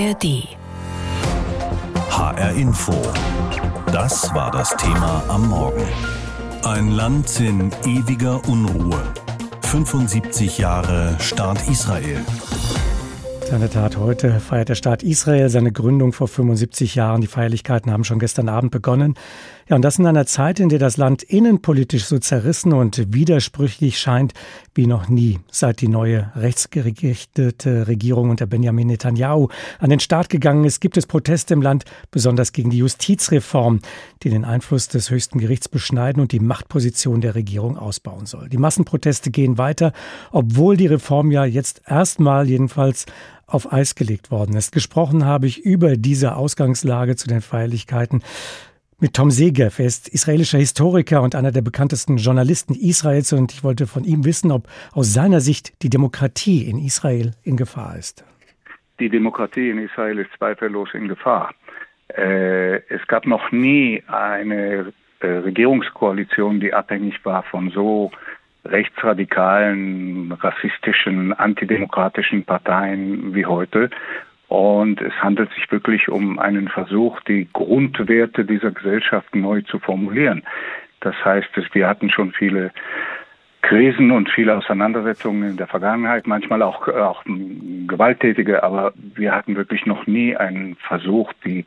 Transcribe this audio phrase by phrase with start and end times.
[0.00, 0.48] ARD.
[2.08, 2.94] HR Info.
[3.92, 5.86] Das war das Thema am Morgen.
[6.64, 9.02] Ein Land in ewiger Unruhe.
[9.60, 12.24] 75 Jahre Staat Israel.
[13.52, 17.20] In der Tat, heute feiert der Staat Israel seine Gründung vor 75 Jahren.
[17.20, 19.16] Die Feierlichkeiten haben schon gestern Abend begonnen.
[19.68, 23.98] Ja, und das in einer Zeit, in der das Land innenpolitisch so zerrissen und widersprüchlich
[23.98, 24.34] scheint
[24.74, 29.48] wie noch nie, seit die neue rechtsgerichtete Regierung unter Benjamin Netanyahu
[29.78, 33.80] an den Start gegangen ist, gibt es Proteste im Land, besonders gegen die Justizreform,
[34.22, 38.48] die den Einfluss des höchsten Gerichts beschneiden und die Machtposition der Regierung ausbauen soll.
[38.48, 39.92] Die Massenproteste gehen weiter,
[40.30, 43.06] obwohl die Reform ja jetzt erstmal jedenfalls
[43.46, 44.72] auf Eis gelegt worden ist.
[44.72, 48.22] Gesprochen habe ich über diese Ausgangslage zu den Feierlichkeiten
[49.00, 49.78] mit Tom Segev.
[49.78, 54.24] Er ist israelischer Historiker und einer der bekanntesten Journalisten Israels und ich wollte von ihm
[54.24, 58.24] wissen, ob aus seiner Sicht die Demokratie in Israel in Gefahr ist.
[58.98, 61.54] Die Demokratie in Israel ist zweifellos in Gefahr.
[62.08, 68.10] Äh, es gab noch nie eine äh, Regierungskoalition, die abhängig war von so
[68.64, 73.90] rechtsradikalen, rassistischen, antidemokratischen Parteien wie heute.
[74.50, 80.42] Und es handelt sich wirklich um einen Versuch, die Grundwerte dieser Gesellschaft neu zu formulieren.
[80.98, 82.72] Das heißt, wir hatten schon viele
[83.62, 87.22] Krisen und viele Auseinandersetzungen in der Vergangenheit, manchmal auch, auch
[87.86, 91.64] gewalttätige, aber wir hatten wirklich noch nie einen Versuch, die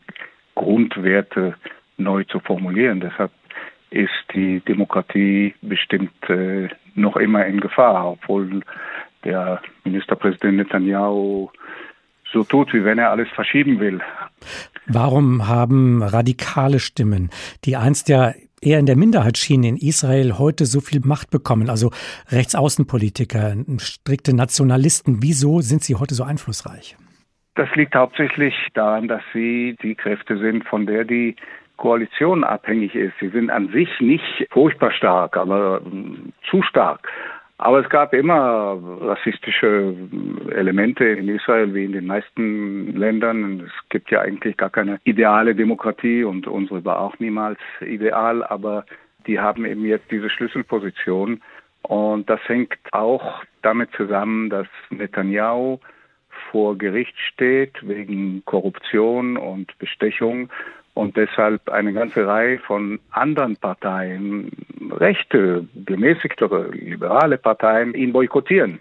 [0.53, 1.55] Grundwerte
[1.95, 2.99] neu zu formulieren.
[2.99, 3.31] Deshalb
[3.91, 8.59] ist die Demokratie bestimmt äh, noch immer in Gefahr, obwohl
[9.23, 11.49] der Ministerpräsident Netanyahu
[12.33, 14.01] so tut, wie wenn er alles verschieben will.
[14.87, 17.29] Warum haben radikale Stimmen,
[17.63, 21.69] die einst ja eher in der Minderheit schienen in Israel, heute so viel Macht bekommen?
[21.69, 21.91] Also
[22.29, 26.97] Rechtsaußenpolitiker, strikte Nationalisten, wieso sind sie heute so einflussreich?
[27.55, 31.35] Das liegt hauptsächlich daran, dass sie die Kräfte sind, von der die
[31.77, 33.13] Koalition abhängig ist.
[33.19, 37.07] Sie sind an sich nicht furchtbar stark, aber hm, zu stark.
[37.63, 39.95] Aber es gab immer rassistische
[40.53, 43.61] Elemente in Israel wie in den meisten Ländern.
[43.61, 48.85] Es gibt ja eigentlich gar keine ideale Demokratie und unsere war auch niemals ideal, aber
[49.27, 51.41] die haben eben jetzt diese Schlüsselposition.
[51.83, 55.79] Und das hängt auch damit zusammen, dass Netanyahu
[56.51, 60.49] vor Gericht steht wegen Korruption und Bestechung
[60.93, 64.51] und deshalb eine ganze Reihe von anderen Parteien,
[64.91, 68.79] rechte, gemäßigtere, liberale Parteien, ihn boykottieren.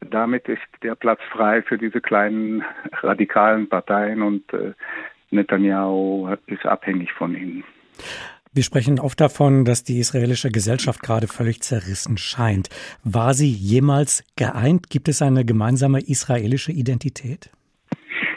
[0.00, 2.64] Damit ist der Platz frei für diese kleinen
[3.02, 4.72] radikalen Parteien und äh,
[5.30, 7.64] Netanyahu ist abhängig von ihnen.
[8.54, 12.68] Wir sprechen oft davon, dass die israelische Gesellschaft gerade völlig zerrissen scheint.
[13.02, 14.90] War sie jemals geeint?
[14.90, 17.50] Gibt es eine gemeinsame israelische Identität?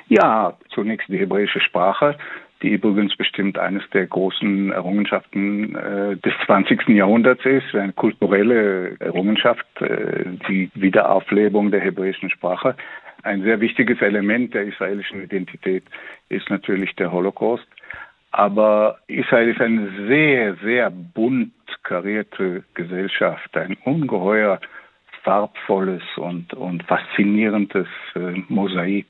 [0.08, 2.18] Ja, zunächst die hebräische Sprache
[2.66, 6.90] die übrigens bestimmt eines der großen Errungenschaften äh, des 20.
[6.90, 12.76] Jahrhunderts ist, eine kulturelle Errungenschaft, äh, die Wiederauflebung der hebräischen Sprache.
[13.22, 15.84] Ein sehr wichtiges Element der israelischen Identität
[16.30, 17.68] ist natürlich der Holocaust.
[18.32, 21.54] Aber Israel ist eine sehr, sehr bunt
[21.84, 24.60] karierte Gesellschaft, ein ungeheuer
[25.26, 29.08] farbvolles und, und faszinierendes äh, Mosaik.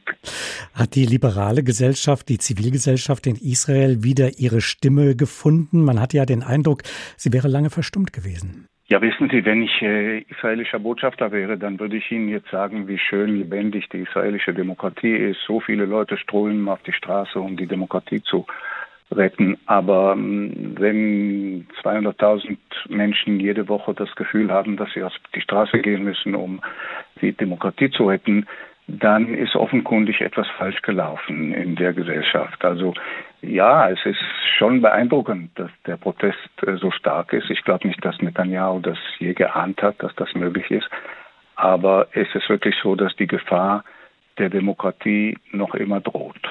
[0.74, 5.84] Hat die liberale Gesellschaft, die Zivilgesellschaft in Israel wieder ihre Stimme gefunden?
[5.84, 6.82] Man hat ja den Eindruck,
[7.18, 8.68] sie wäre lange verstummt gewesen.
[8.88, 12.88] Ja, wissen Sie, wenn ich äh, israelischer Botschafter wäre, dann würde ich Ihnen jetzt sagen,
[12.88, 15.40] wie schön lebendig die israelische Demokratie ist.
[15.48, 18.46] So viele Leute strömen auf die Straße, um die Demokratie zu
[19.12, 19.58] retten.
[19.66, 22.58] Aber ähm, wenn 200.000
[22.90, 26.62] Menschen jede Woche das Gefühl haben, dass sie auf die Straße gehen müssen, um
[27.22, 28.46] die Demokratie zu retten,
[28.88, 32.64] dann ist offenkundig etwas falsch gelaufen in der Gesellschaft.
[32.64, 32.94] Also
[33.42, 34.20] ja, es ist
[34.58, 37.50] schon beeindruckend, dass der Protest äh, so stark ist.
[37.50, 40.88] Ich glaube nicht, dass Netanyahu das je geahnt hat, dass das möglich ist.
[41.56, 43.84] Aber es ist wirklich so, dass die Gefahr
[44.38, 46.42] der Demokratie noch immer droht.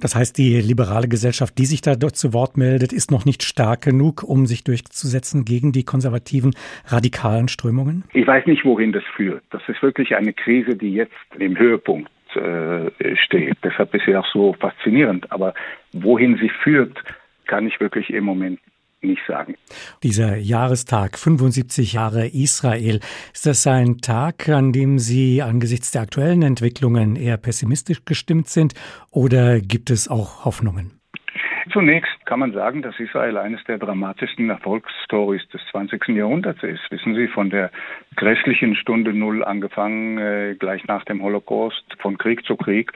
[0.00, 3.82] Das heißt, die liberale Gesellschaft, die sich da zu Wort meldet, ist noch nicht stark
[3.82, 6.54] genug, um sich durchzusetzen gegen die konservativen,
[6.86, 8.04] radikalen Strömungen?
[8.12, 9.42] Ich weiß nicht, wohin das führt.
[9.50, 13.56] Das ist wirklich eine Krise, die jetzt im Höhepunkt äh, steht.
[13.62, 15.30] Deshalb ist sie auch so faszinierend.
[15.30, 15.54] Aber
[15.92, 16.96] wohin sie führt,
[17.46, 18.60] kann ich wirklich im Moment
[19.04, 19.54] nicht sagen.
[20.02, 23.00] Dieser Jahrestag, 75 Jahre Israel,
[23.32, 28.74] ist das ein Tag, an dem Sie angesichts der aktuellen Entwicklungen eher pessimistisch gestimmt sind
[29.10, 30.92] oder gibt es auch Hoffnungen?
[31.72, 36.08] Zunächst kann man sagen, dass Israel eines der dramatischsten Erfolgsstories des 20.
[36.08, 36.82] Jahrhunderts ist.
[36.90, 37.70] Wissen Sie, von der
[38.16, 42.92] grässlichen Stunde Null angefangen, äh, gleich nach dem Holocaust, von Krieg zu Krieg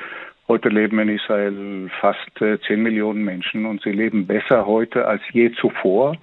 [0.50, 5.20] Heute leben in Israel fast 10 äh, Millionen Menschen und sie leben besser heute als
[5.30, 6.16] je zuvor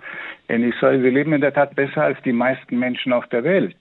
[0.48, 1.00] in Israel.
[1.04, 3.76] Sie leben in der Tat besser als die meisten Menschen auf der Welt.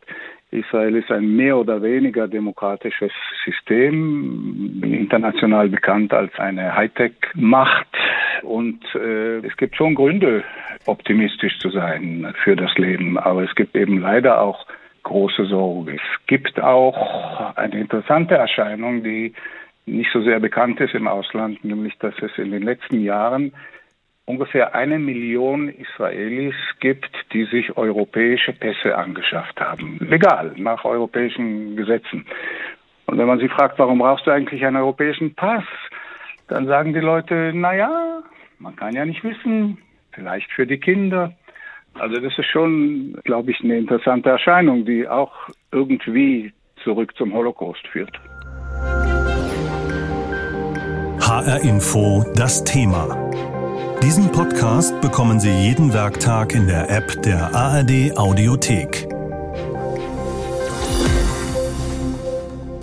[0.50, 3.10] Israel ist ein mehr oder weniger demokratisches
[3.46, 7.88] System, international bekannt als eine Hightech-Macht.
[8.42, 10.44] Und äh, es gibt schon Gründe,
[10.84, 13.16] optimistisch zu sein für das Leben.
[13.16, 14.66] Aber es gibt eben leider auch
[15.04, 15.94] große Sorge.
[15.94, 19.32] Es gibt auch eine interessante Erscheinung, die
[19.86, 23.52] nicht so sehr bekannt ist im Ausland, nämlich dass es in den letzten Jahren
[24.26, 29.98] ungefähr eine Million Israelis gibt, die sich europäische Pässe angeschafft haben.
[30.00, 32.26] Legal, nach europäischen Gesetzen.
[33.06, 35.64] Und wenn man sie fragt, warum brauchst du eigentlich einen europäischen Pass,
[36.48, 38.22] dann sagen die Leute, na ja,
[38.58, 39.78] man kann ja nicht wissen,
[40.12, 41.32] vielleicht für die Kinder.
[41.94, 45.32] Also das ist schon, glaube ich, eine interessante Erscheinung, die auch
[45.70, 46.52] irgendwie
[46.82, 48.18] zurück zum Holocaust führt.
[51.26, 53.30] HR Info, das Thema.
[54.02, 59.08] Diesen Podcast bekommen Sie jeden Werktag in der App der ARD Audiothek.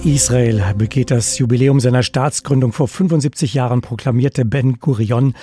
[0.03, 2.73] Israel begeht das Jubiläum seiner Staatsgründung.
[2.73, 5.35] Vor 75 Jahren proklamierte Ben Gurion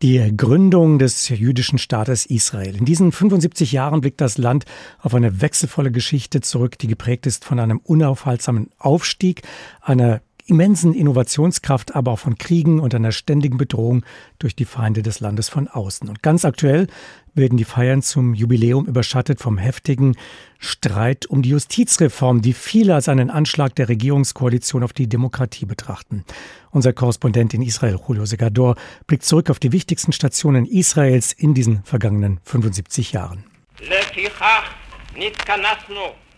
[0.00, 2.76] die Gründung des jüdischen Staates Israel.
[2.76, 4.64] In diesen 75 Jahren blickt das Land
[5.00, 9.42] auf eine wechselvolle Geschichte zurück, die geprägt ist von einem unaufhaltsamen Aufstieg,
[9.80, 14.04] einer immensen Innovationskraft, aber auch von Kriegen und einer ständigen Bedrohung
[14.38, 16.08] durch die Feinde des Landes von außen.
[16.08, 16.86] Und ganz aktuell
[17.34, 20.16] werden die Feiern zum Jubiläum überschattet vom heftigen
[20.58, 26.24] Streit um die Justizreform, die viele als einen Anschlag der Regierungskoalition auf die Demokratie betrachten.
[26.70, 28.76] Unser Korrespondent in Israel, Julio Segador,
[29.06, 33.44] blickt zurück auf die wichtigsten Stationen Israels in diesen vergangenen 75 Jahren.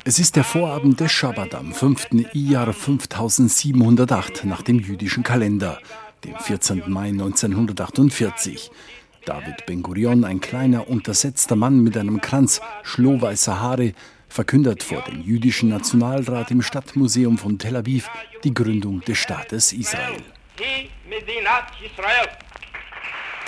[0.08, 2.10] Es ist der Vorabend des Schabbat am 5.
[2.32, 5.80] Iyar 5708 nach dem jüdischen Kalender,
[6.22, 6.84] dem 14.
[6.86, 8.70] Mai 1948.
[9.24, 13.94] David Ben-Gurion, ein kleiner, untersetzter Mann mit einem Kranz schlohweißer Haare,
[14.28, 18.08] verkündet vor dem jüdischen Nationalrat im Stadtmuseum von Tel Aviv
[18.44, 20.22] die Gründung des Staates Israel.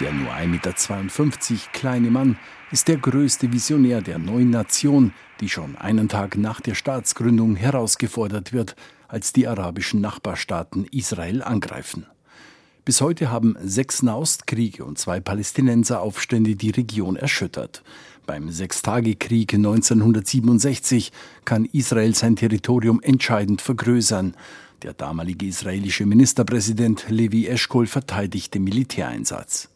[0.01, 2.39] Der nur 1,52 Meter kleine Mann
[2.71, 8.53] ist der größte Visionär der neuen Nation, die schon einen Tag nach der Staatsgründung herausgefordert
[8.53, 8.77] wird,
[9.09, 12.07] als die arabischen Nachbarstaaten Israel angreifen.
[12.85, 17.83] Bis heute haben sechs Nahostkriege und zwei Palästinenseraufstände die Region erschüttert.
[18.25, 21.11] Beim Sechstagekrieg 1967
[21.45, 24.35] kann Israel sein Territorium entscheidend vergrößern.
[24.83, 29.69] Der damalige israelische Ministerpräsident Levi Eshkol verteidigt den Militäreinsatz.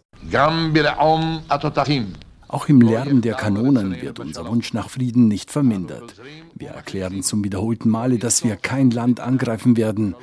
[2.49, 6.15] Auch im Lärm der Kanonen wird unser Wunsch nach Frieden nicht vermindert.
[6.55, 10.15] Wir erklären zum wiederholten Male, dass wir kein Land angreifen werden.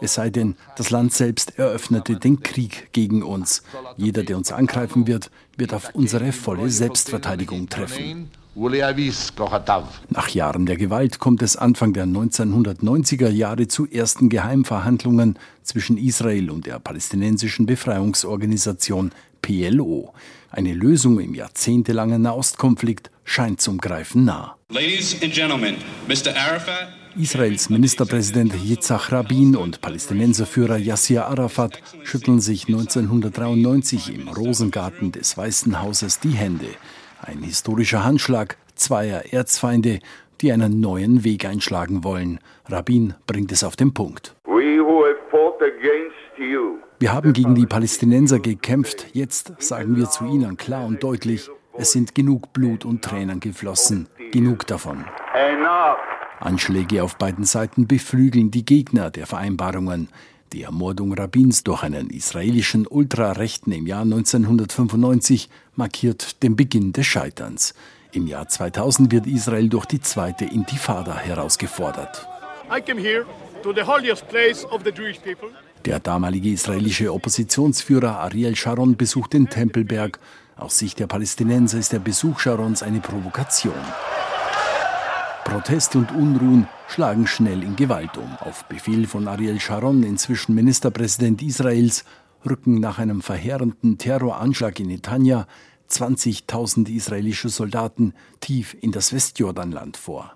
[0.00, 3.62] Es sei denn, das Land selbst eröffnete den Krieg gegen uns.
[3.96, 8.30] Jeder, der uns angreifen wird, wird auf unsere volle Selbstverteidigung treffen.
[10.08, 16.50] Nach Jahren der Gewalt kommt es Anfang der 1990er Jahre zu ersten Geheimverhandlungen zwischen Israel
[16.50, 19.12] und der palästinensischen Befreiungsorganisation
[19.46, 20.12] PLO.
[20.50, 24.56] Eine Lösung im jahrzehntelangen Nahostkonflikt scheint zum Greifen nah.
[27.16, 35.80] Israels Ministerpräsident Yitzhak Rabin und Palästinenserführer Yasser Arafat schütteln sich 1993 im Rosengarten des Weißen
[35.80, 36.68] Hauses die Hände.
[37.22, 40.00] Ein historischer Handschlag zweier Erzfeinde,
[40.40, 42.40] die einen neuen Weg einschlagen wollen.
[42.66, 44.34] Rabin bringt es auf den Punkt.
[44.44, 49.06] We who have fought against you wir haben gegen die Palästinenser gekämpft.
[49.12, 54.08] Jetzt sagen wir zu ihnen klar und deutlich, es sind genug Blut und Tränen geflossen.
[54.32, 55.04] Genug davon.
[56.40, 60.08] Anschläge auf beiden Seiten beflügeln die Gegner der Vereinbarungen.
[60.52, 67.74] Die Ermordung Rabins durch einen israelischen Ultrarechten im Jahr 1995 markiert den Beginn des Scheiterns.
[68.12, 72.26] Im Jahr 2000 wird Israel durch die zweite Intifada herausgefordert.
[72.74, 73.26] I came here
[73.62, 75.50] to the holiest place of the Jewish people.
[75.86, 80.18] Der damalige israelische Oppositionsführer Ariel Sharon besucht den Tempelberg.
[80.56, 83.72] Aus Sicht der Palästinenser ist der Besuch Sharons eine Provokation.
[85.44, 88.36] Proteste und Unruhen schlagen schnell in Gewalt um.
[88.40, 92.04] Auf Befehl von Ariel Sharon, inzwischen Ministerpräsident Israels,
[92.44, 95.46] rücken nach einem verheerenden Terroranschlag in Netanya
[95.90, 100.32] 20.000 israelische Soldaten tief in das Westjordanland vor.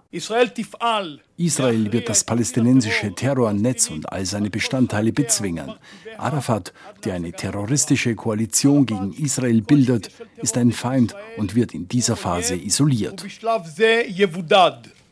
[1.37, 5.73] Israel wird das palästinensische Terrornetz und all seine Bestandteile bezwingen.
[6.19, 6.73] Arafat,
[7.05, 12.57] der eine terroristische Koalition gegen Israel bildet, ist ein Feind und wird in dieser Phase
[12.57, 13.25] isoliert.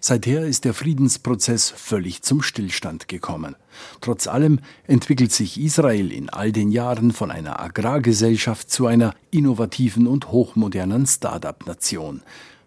[0.00, 3.56] Seither ist der Friedensprozess völlig zum Stillstand gekommen.
[4.00, 10.06] Trotz allem entwickelt sich Israel in all den Jahren von einer Agrargesellschaft zu einer innovativen
[10.06, 12.22] und hochmodernen Start-up-Nation,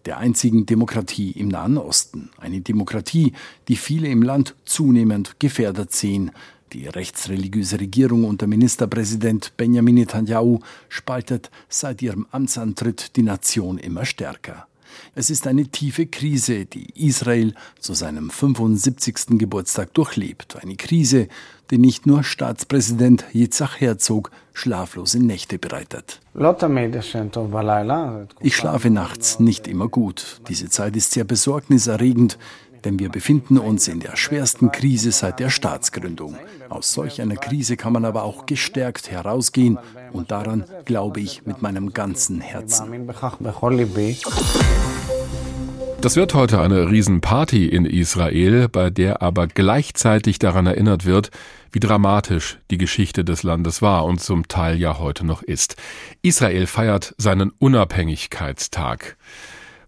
[0.05, 2.31] der einzigen Demokratie im Nahen Osten.
[2.37, 3.31] Eine Demokratie,
[3.69, 6.31] die viele im Land zunehmend gefährdet sehen.
[6.73, 10.59] Die rechtsreligiöse Regierung unter Ministerpräsident Benjamin Netanyahu
[10.89, 14.67] spaltet seit ihrem Amtsantritt die Nation immer stärker.
[15.15, 19.37] Es ist eine tiefe Krise, die Israel zu seinem 75.
[19.37, 20.57] Geburtstag durchlebt.
[20.61, 21.27] Eine Krise,
[21.69, 26.19] die nicht nur Staatspräsident Yitzhak Herzog schlaflose Nächte bereitet.
[28.41, 30.41] Ich schlafe nachts nicht immer gut.
[30.49, 32.37] Diese Zeit ist sehr besorgniserregend
[32.85, 36.37] denn wir befinden uns in der schwersten Krise seit der Staatsgründung.
[36.69, 39.77] Aus solch einer Krise kann man aber auch gestärkt herausgehen
[40.11, 43.09] und daran glaube ich mit meinem ganzen Herzen.
[46.01, 51.29] Das wird heute eine Riesenparty in Israel, bei der aber gleichzeitig daran erinnert wird,
[51.71, 55.75] wie dramatisch die Geschichte des Landes war und zum Teil ja heute noch ist.
[56.23, 59.15] Israel feiert seinen Unabhängigkeitstag.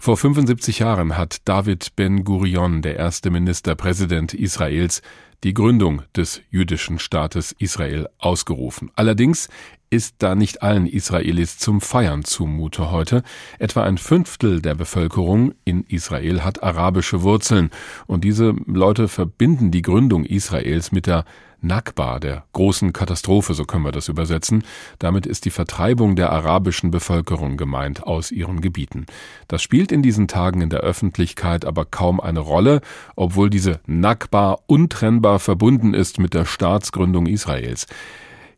[0.03, 5.01] Vor 75 Jahren hat David Ben-Gurion, der erste Ministerpräsident Israels,
[5.45, 8.91] die Gründung des jüdischen Staates Israel ausgerufen.
[8.95, 9.47] Allerdings
[9.89, 13.23] ist da nicht allen Israelis zum Feiern zumute heute.
[13.59, 17.69] Etwa ein Fünftel der Bevölkerung in Israel hat arabische Wurzeln
[18.05, 21.23] und diese Leute verbinden die Gründung Israels mit der
[21.63, 24.63] Nakba, der großen Katastrophe, so können wir das übersetzen.
[24.99, 29.05] Damit ist die Vertreibung der arabischen Bevölkerung gemeint aus ihren Gebieten.
[29.47, 32.81] Das spielt in diesen Tagen in der Öffentlichkeit aber kaum eine Rolle,
[33.15, 37.87] obwohl diese Nakba untrennbar verbunden ist mit der Staatsgründung Israels.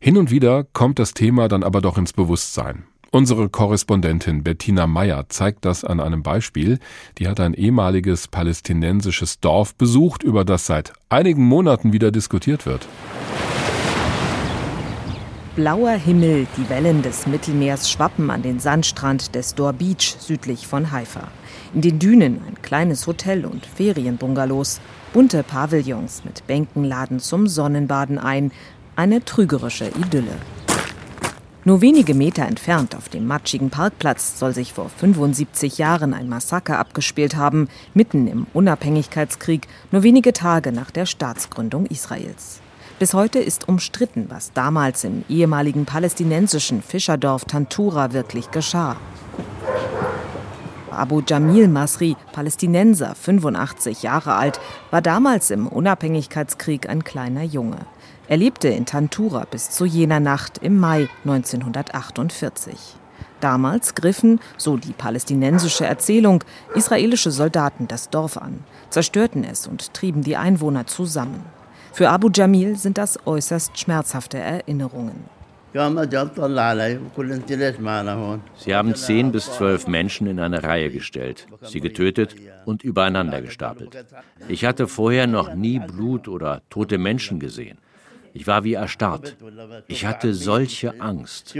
[0.00, 2.84] Hin und wieder kommt das Thema dann aber doch ins Bewusstsein.
[3.16, 6.78] Unsere Korrespondentin Bettina Meyer zeigt das an einem Beispiel.
[7.16, 12.86] Die hat ein ehemaliges palästinensisches Dorf besucht, über das seit einigen Monaten wieder diskutiert wird.
[15.54, 20.92] Blauer Himmel, die Wellen des Mittelmeers schwappen an den Sandstrand des Dor Beach südlich von
[20.92, 21.28] Haifa.
[21.72, 24.78] In den Dünen ein kleines Hotel und Ferienbungalows.
[25.14, 28.52] Bunte Pavillons mit Bänken laden zum Sonnenbaden ein.
[28.94, 30.36] Eine trügerische Idylle.
[31.66, 36.78] Nur wenige Meter entfernt auf dem matschigen Parkplatz soll sich vor 75 Jahren ein Massaker
[36.78, 42.60] abgespielt haben, mitten im Unabhängigkeitskrieg, nur wenige Tage nach der Staatsgründung Israels.
[43.00, 48.96] Bis heute ist umstritten, was damals im ehemaligen palästinensischen Fischerdorf Tantura wirklich geschah.
[50.92, 54.60] Abu Jamil Masri, Palästinenser, 85 Jahre alt,
[54.92, 57.78] war damals im Unabhängigkeitskrieg ein kleiner Junge.
[58.28, 62.74] Er lebte in Tantura bis zu jener Nacht im Mai 1948.
[63.40, 66.42] Damals griffen, so die palästinensische Erzählung,
[66.74, 71.44] israelische Soldaten das Dorf an, zerstörten es und trieben die Einwohner zusammen.
[71.92, 75.36] Für Abu Jamil sind das äußerst schmerzhafte Erinnerungen.
[75.72, 75.78] Sie
[78.74, 84.06] haben zehn bis zwölf Menschen in eine Reihe gestellt, sie getötet und übereinander gestapelt.
[84.48, 87.78] Ich hatte vorher noch nie Blut oder tote Menschen gesehen.
[88.38, 89.34] Ich war wie erstarrt.
[89.88, 91.54] Ich hatte solche Angst.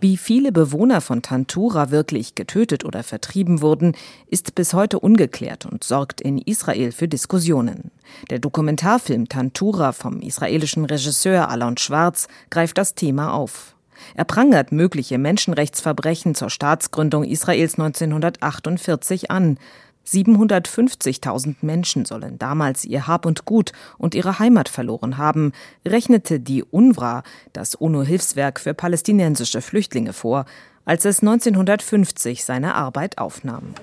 [0.00, 3.94] Wie viele Bewohner von Tantura wirklich getötet oder vertrieben wurden,
[4.26, 7.90] ist bis heute ungeklärt und sorgt in Israel für Diskussionen.
[8.30, 13.74] Der Dokumentarfilm Tantura vom israelischen Regisseur Alon Schwarz greift das Thema auf.
[14.14, 19.58] Er prangert mögliche Menschenrechtsverbrechen zur Staatsgründung Israels 1948 an,
[20.06, 25.52] 750.000 Menschen sollen damals ihr Hab und Gut und ihre Heimat verloren haben,
[25.86, 30.44] rechnete die UNRWA, das UNO-Hilfswerk für palästinensische Flüchtlinge, vor,
[30.84, 33.74] als es 1950 seine Arbeit aufnahm.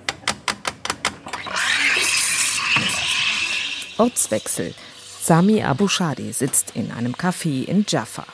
[3.98, 4.74] Ortswechsel.
[5.22, 8.26] Sami Abu Shadi sitzt in einem Café in Jaffa.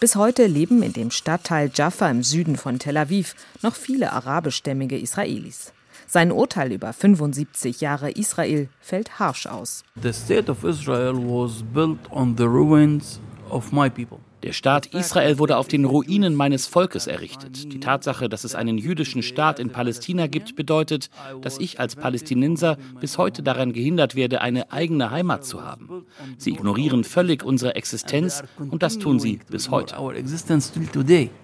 [0.00, 4.98] Bis heute leben in dem Stadtteil Jaffa im Süden von Tel Aviv noch viele arabischstämmige
[4.98, 5.74] Israelis.
[6.12, 9.84] Sein Urteil über 75 Jahre Israel fällt harsch aus.
[10.02, 14.18] The state of Israel was built on the ruins of my people.
[14.42, 17.70] Der Staat Israel wurde auf den Ruinen meines Volkes errichtet.
[17.72, 21.10] Die Tatsache, dass es einen jüdischen Staat in Palästina gibt, bedeutet,
[21.42, 26.06] dass ich als Palästinenser bis heute daran gehindert werde, eine eigene Heimat zu haben.
[26.38, 29.94] Sie ignorieren völlig unsere Existenz und das tun sie bis heute.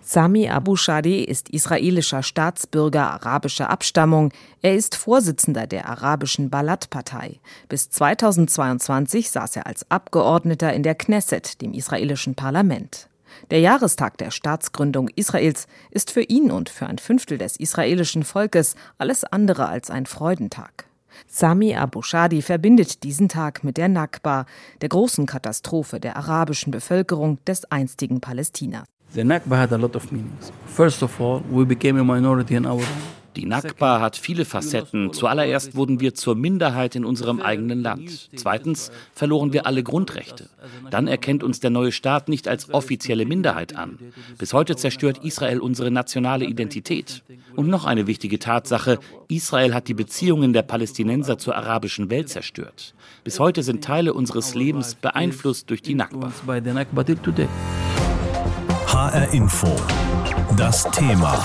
[0.00, 4.32] Sami Abu Shadi ist israelischer Staatsbürger arabischer Abstammung.
[4.66, 7.38] Er ist Vorsitzender der arabischen Balad-Partei.
[7.68, 13.08] Bis 2022 saß er als Abgeordneter in der Knesset, dem israelischen Parlament.
[13.52, 18.74] Der Jahrestag der Staatsgründung Israels ist für ihn und für ein Fünftel des israelischen Volkes
[18.98, 20.86] alles andere als ein Freudentag.
[21.28, 24.46] Sami Abu Shadi verbindet diesen Tag mit der Nakba,
[24.80, 28.82] der großen Katastrophe der arabischen Bevölkerung des einstigen Palästina.
[29.12, 30.50] The Nakba had a lot of meanings.
[30.66, 32.82] First of all, we became a minority in our
[33.36, 35.12] die Nakba hat viele Facetten.
[35.12, 38.30] Zuallererst wurden wir zur Minderheit in unserem eigenen Land.
[38.34, 40.48] Zweitens verloren wir alle Grundrechte.
[40.90, 43.98] Dann erkennt uns der neue Staat nicht als offizielle Minderheit an.
[44.38, 47.22] Bis heute zerstört Israel unsere nationale Identität.
[47.54, 52.94] Und noch eine wichtige Tatsache, Israel hat die Beziehungen der Palästinenser zur arabischen Welt zerstört.
[53.24, 56.32] Bis heute sind Teile unseres Lebens beeinflusst durch die Nakba.
[58.86, 59.76] HR Info.
[60.56, 61.44] Das Thema.